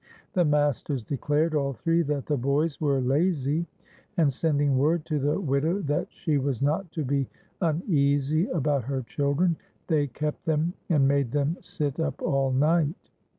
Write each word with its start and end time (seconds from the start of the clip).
The 0.33 0.45
masters 0.45 1.03
declared, 1.03 1.53
all 1.53 1.73
three, 1.73 2.01
that 2.01 2.25
the 2.25 2.35
boys 2.35 2.81
were 2.81 2.99
lazy, 2.99 3.67
and 4.17 4.33
sending 4.33 4.75
word 4.75 5.05
to 5.05 5.19
the 5.19 5.39
widow 5.39 5.77
that 5.83 6.07
she 6.09 6.39
was 6.39 6.59
not 6.59 6.91
to 6.93 7.05
be 7.05 7.27
uneasy 7.61 8.47
about 8.47 8.85
her 8.85 9.03
children, 9.03 9.57
they 9.85 10.07
kept 10.07 10.45
them 10.45 10.73
and 10.89 11.07
made 11.07 11.33
them 11.33 11.55
sit 11.61 11.99
up 11.99 12.19
all 12.23 12.51
night. 12.51 13.11